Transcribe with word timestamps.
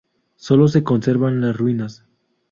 Sólo 0.35 0.67
se 0.67 0.83
conservan 0.83 1.41
las 1.41 1.55
ruinas. 1.55 2.05